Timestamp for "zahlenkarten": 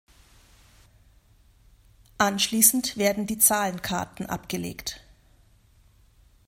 3.37-4.25